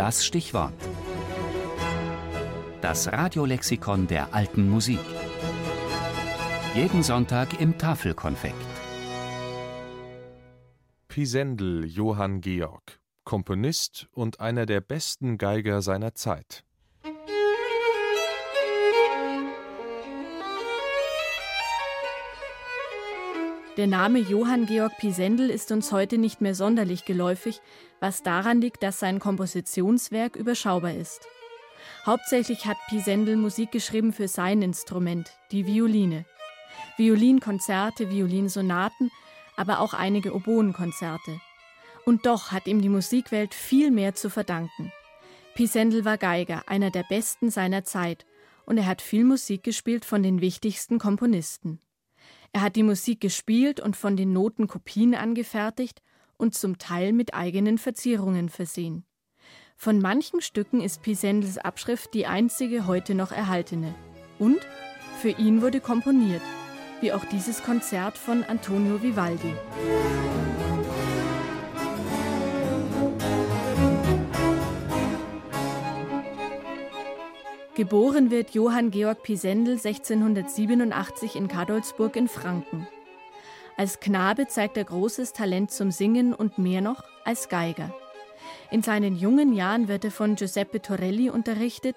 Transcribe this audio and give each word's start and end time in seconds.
Das 0.00 0.24
Stichwort. 0.24 0.72
Das 2.80 3.12
Radiolexikon 3.12 4.06
der 4.06 4.32
alten 4.32 4.66
Musik. 4.66 4.98
Jeden 6.74 7.02
Sonntag 7.02 7.60
im 7.60 7.76
Tafelkonfekt. 7.76 8.54
Pisendel 11.06 11.84
Johann 11.84 12.40
Georg, 12.40 12.98
Komponist 13.24 14.08
und 14.12 14.40
einer 14.40 14.64
der 14.64 14.80
besten 14.80 15.36
Geiger 15.36 15.82
seiner 15.82 16.14
Zeit. 16.14 16.64
Der 23.76 23.86
Name 23.86 24.18
Johann 24.18 24.66
Georg 24.66 24.98
Pisendel 24.98 25.48
ist 25.48 25.70
uns 25.70 25.92
heute 25.92 26.18
nicht 26.18 26.40
mehr 26.40 26.56
sonderlich 26.56 27.04
geläufig, 27.04 27.60
was 28.00 28.24
daran 28.24 28.60
liegt, 28.60 28.82
dass 28.82 28.98
sein 28.98 29.20
Kompositionswerk 29.20 30.34
überschaubar 30.34 30.94
ist. 30.94 31.28
Hauptsächlich 32.04 32.66
hat 32.66 32.76
Pisendel 32.88 33.36
Musik 33.36 33.70
geschrieben 33.70 34.12
für 34.12 34.26
sein 34.26 34.60
Instrument, 34.60 35.30
die 35.52 35.66
Violine. 35.66 36.24
Violinkonzerte, 36.96 38.10
Violinsonaten, 38.10 39.12
aber 39.56 39.78
auch 39.78 39.94
einige 39.94 40.34
Oboenkonzerte. 40.34 41.40
Und 42.04 42.26
doch 42.26 42.50
hat 42.50 42.66
ihm 42.66 42.82
die 42.82 42.88
Musikwelt 42.88 43.54
viel 43.54 43.92
mehr 43.92 44.16
zu 44.16 44.30
verdanken. 44.30 44.92
Pisendel 45.54 46.04
war 46.04 46.18
Geiger, 46.18 46.64
einer 46.66 46.90
der 46.90 47.04
besten 47.08 47.50
seiner 47.50 47.84
Zeit, 47.84 48.26
und 48.66 48.78
er 48.78 48.86
hat 48.86 49.00
viel 49.00 49.24
Musik 49.24 49.62
gespielt 49.62 50.04
von 50.04 50.24
den 50.24 50.40
wichtigsten 50.40 50.98
Komponisten. 50.98 51.80
Er 52.52 52.62
hat 52.62 52.76
die 52.76 52.82
Musik 52.82 53.20
gespielt 53.20 53.80
und 53.80 53.96
von 53.96 54.16
den 54.16 54.32
Noten 54.32 54.66
Kopien 54.66 55.14
angefertigt 55.14 56.02
und 56.36 56.54
zum 56.54 56.78
Teil 56.78 57.12
mit 57.12 57.34
eigenen 57.34 57.78
Verzierungen 57.78 58.48
versehen. 58.48 59.04
Von 59.76 60.00
manchen 60.00 60.40
Stücken 60.40 60.80
ist 60.80 61.02
Pisendels 61.02 61.58
Abschrift 61.58 62.12
die 62.12 62.26
einzige 62.26 62.86
heute 62.86 63.14
noch 63.14 63.32
erhaltene. 63.32 63.94
Und 64.38 64.58
für 65.20 65.30
ihn 65.30 65.62
wurde 65.62 65.80
komponiert, 65.80 66.42
wie 67.00 67.12
auch 67.12 67.24
dieses 67.26 67.62
Konzert 67.62 68.18
von 68.18 68.42
Antonio 68.44 69.02
Vivaldi. 69.02 69.54
Geboren 77.80 78.30
wird 78.30 78.50
Johann 78.50 78.90
Georg 78.90 79.22
Pisendel 79.22 79.76
1687 79.82 81.34
in 81.34 81.48
Kadolsburg 81.48 82.14
in 82.14 82.28
Franken. 82.28 82.86
Als 83.78 84.00
Knabe 84.00 84.46
zeigt 84.48 84.76
er 84.76 84.84
großes 84.84 85.32
Talent 85.32 85.70
zum 85.70 85.90
Singen 85.90 86.34
und 86.34 86.58
mehr 86.58 86.82
noch 86.82 87.02
als 87.24 87.48
Geiger. 87.48 87.94
In 88.70 88.82
seinen 88.82 89.16
jungen 89.16 89.54
Jahren 89.54 89.88
wird 89.88 90.04
er 90.04 90.10
von 90.10 90.34
Giuseppe 90.34 90.82
Torelli 90.82 91.30
unterrichtet, 91.30 91.96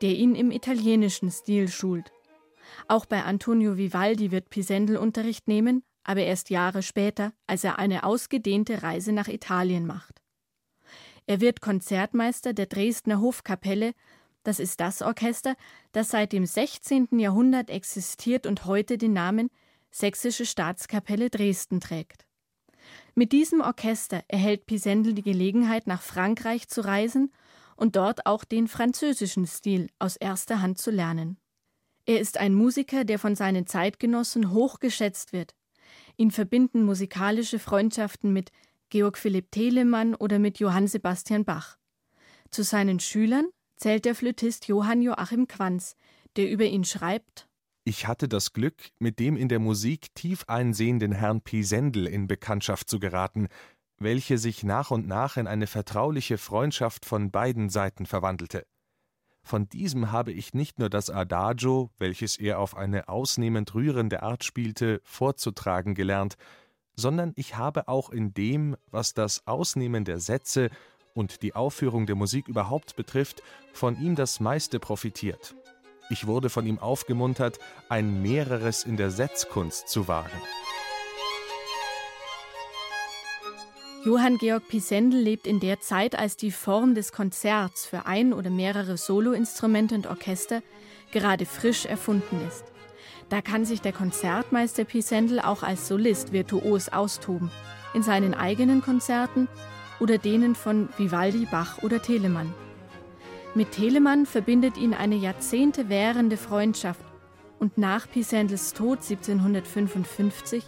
der 0.00 0.10
ihn 0.10 0.36
im 0.36 0.52
italienischen 0.52 1.32
Stil 1.32 1.66
schult. 1.66 2.12
Auch 2.86 3.04
bei 3.04 3.24
Antonio 3.24 3.76
Vivaldi 3.76 4.30
wird 4.30 4.48
Pisendel 4.48 4.96
Unterricht 4.96 5.48
nehmen, 5.48 5.82
aber 6.04 6.20
erst 6.20 6.50
Jahre 6.50 6.84
später, 6.84 7.32
als 7.48 7.64
er 7.64 7.80
eine 7.80 8.04
ausgedehnte 8.04 8.84
Reise 8.84 9.10
nach 9.10 9.26
Italien 9.26 9.88
macht. 9.88 10.22
Er 11.26 11.40
wird 11.40 11.60
Konzertmeister 11.60 12.52
der 12.52 12.66
Dresdner 12.66 13.20
Hofkapelle 13.20 13.92
das 14.46 14.60
ist 14.60 14.80
das 14.80 15.02
Orchester, 15.02 15.56
das 15.92 16.10
seit 16.10 16.32
dem 16.32 16.46
16. 16.46 17.18
Jahrhundert 17.18 17.68
existiert 17.68 18.46
und 18.46 18.64
heute 18.64 18.96
den 18.96 19.12
Namen 19.12 19.50
Sächsische 19.90 20.46
Staatskapelle 20.46 21.30
Dresden 21.30 21.80
trägt. 21.80 22.26
Mit 23.14 23.32
diesem 23.32 23.60
Orchester 23.60 24.22
erhält 24.28 24.66
Pisendel 24.66 25.14
die 25.14 25.22
Gelegenheit, 25.22 25.86
nach 25.86 26.02
Frankreich 26.02 26.68
zu 26.68 26.82
reisen 26.82 27.32
und 27.74 27.96
dort 27.96 28.26
auch 28.26 28.44
den 28.44 28.68
französischen 28.68 29.46
Stil 29.46 29.88
aus 29.98 30.16
erster 30.16 30.60
Hand 30.60 30.78
zu 30.78 30.90
lernen. 30.90 31.38
Er 32.04 32.20
ist 32.20 32.38
ein 32.38 32.54
Musiker, 32.54 33.04
der 33.04 33.18
von 33.18 33.34
seinen 33.34 33.66
Zeitgenossen 33.66 34.52
hoch 34.52 34.78
geschätzt 34.78 35.32
wird. 35.32 35.54
Ihn 36.16 36.30
verbinden 36.30 36.84
musikalische 36.84 37.58
Freundschaften 37.58 38.32
mit 38.32 38.52
Georg 38.90 39.18
Philipp 39.18 39.50
Telemann 39.50 40.14
oder 40.14 40.38
mit 40.38 40.60
Johann 40.60 40.86
Sebastian 40.86 41.44
Bach. 41.44 41.78
Zu 42.50 42.62
seinen 42.62 43.00
Schülern 43.00 43.46
zählt 43.76 44.04
der 44.04 44.14
Flötist 44.14 44.66
Johann 44.68 45.02
Joachim 45.02 45.46
Quanz, 45.46 45.96
der 46.36 46.50
über 46.50 46.64
ihn 46.64 46.84
schreibt: 46.84 47.48
Ich 47.84 48.06
hatte 48.06 48.28
das 48.28 48.52
Glück, 48.52 48.90
mit 48.98 49.18
dem 49.18 49.36
in 49.36 49.48
der 49.48 49.58
Musik 49.58 50.14
tief 50.14 50.44
einsehenden 50.48 51.12
Herrn 51.12 51.40
Pisendel 51.40 52.06
in 52.06 52.26
Bekanntschaft 52.26 52.88
zu 52.90 52.98
geraten, 52.98 53.48
welche 53.98 54.38
sich 54.38 54.62
nach 54.62 54.90
und 54.90 55.06
nach 55.06 55.36
in 55.36 55.46
eine 55.46 55.66
vertrauliche 55.66 56.38
Freundschaft 56.38 57.04
von 57.06 57.30
beiden 57.30 57.70
Seiten 57.70 58.06
verwandelte. 58.06 58.66
Von 59.42 59.68
diesem 59.68 60.10
habe 60.10 60.32
ich 60.32 60.54
nicht 60.54 60.80
nur 60.80 60.90
das 60.90 61.08
Adagio, 61.08 61.90
welches 61.98 62.36
er 62.36 62.58
auf 62.58 62.76
eine 62.76 63.08
ausnehmend 63.08 63.74
rührende 63.74 64.22
Art 64.22 64.42
spielte, 64.42 65.00
vorzutragen 65.04 65.94
gelernt, 65.94 66.34
sondern 66.96 67.32
ich 67.36 67.56
habe 67.56 67.86
auch 67.86 68.10
in 68.10 68.34
dem, 68.34 68.76
was 68.90 69.14
das 69.14 69.46
Ausnehmen 69.46 70.04
der 70.04 70.18
Sätze 70.18 70.70
und 71.16 71.42
die 71.42 71.54
Aufführung 71.54 72.06
der 72.06 72.14
Musik 72.14 72.46
überhaupt 72.46 72.94
betrifft, 72.94 73.42
von 73.72 73.98
ihm 74.00 74.14
das 74.14 74.38
meiste 74.38 74.78
profitiert. 74.78 75.56
Ich 76.10 76.26
wurde 76.26 76.50
von 76.50 76.66
ihm 76.66 76.78
aufgemuntert, 76.78 77.58
ein 77.88 78.22
mehreres 78.22 78.84
in 78.84 78.96
der 78.96 79.10
Setzkunst 79.10 79.88
zu 79.88 80.06
wagen. 80.06 80.40
Johann 84.04 84.38
Georg 84.38 84.68
Pisendel 84.68 85.20
lebt 85.20 85.48
in 85.48 85.58
der 85.58 85.80
Zeit, 85.80 86.16
als 86.16 86.36
die 86.36 86.52
Form 86.52 86.94
des 86.94 87.10
Konzerts 87.10 87.86
für 87.86 88.06
ein 88.06 88.32
oder 88.32 88.50
mehrere 88.50 88.96
Soloinstrumente 88.96 89.96
und 89.96 90.06
Orchester 90.06 90.62
gerade 91.10 91.44
frisch 91.44 91.86
erfunden 91.86 92.40
ist. 92.46 92.64
Da 93.30 93.42
kann 93.42 93.64
sich 93.64 93.80
der 93.80 93.92
Konzertmeister 93.92 94.84
Pisendel 94.84 95.40
auch 95.40 95.64
als 95.64 95.88
Solist 95.88 96.32
virtuos 96.32 96.88
austoben, 96.88 97.50
in 97.94 98.04
seinen 98.04 98.34
eigenen 98.34 98.80
Konzerten 98.80 99.48
oder 100.00 100.18
denen 100.18 100.54
von 100.54 100.88
Vivaldi, 100.96 101.46
Bach 101.46 101.82
oder 101.82 102.02
Telemann. 102.02 102.52
Mit 103.54 103.72
Telemann 103.72 104.26
verbindet 104.26 104.76
ihn 104.76 104.92
eine 104.92 105.16
Jahrzehnte 105.16 105.88
währende 105.88 106.36
Freundschaft 106.36 107.04
und 107.58 107.78
nach 107.78 108.08
Pisendels 108.10 108.74
Tod 108.74 108.98
1755 108.98 110.64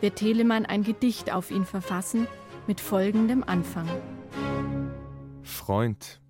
wird 0.00 0.16
Telemann 0.16 0.64
ein 0.64 0.82
Gedicht 0.82 1.30
auf 1.32 1.50
ihn 1.50 1.66
verfassen 1.66 2.26
mit 2.66 2.80
folgendem 2.80 3.44
Anfang. 3.44 3.88
Freund, 5.42 6.20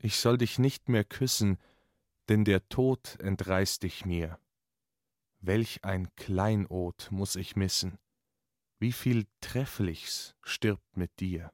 ich 0.00 0.18
soll 0.18 0.38
dich 0.38 0.58
nicht 0.58 0.88
mehr 0.88 1.04
küssen, 1.04 1.58
denn 2.28 2.44
der 2.44 2.68
Tod 2.68 3.18
entreißt 3.20 3.82
dich 3.82 4.04
mir. 4.04 4.38
Welch 5.40 5.84
ein 5.84 6.08
Kleinod 6.16 7.08
muss 7.10 7.36
ich 7.36 7.56
missen, 7.56 7.98
wie 8.78 8.92
viel 8.92 9.26
Trefflichs 9.40 10.34
stirbt 10.42 10.96
mit 10.96 11.18
dir. 11.20 11.50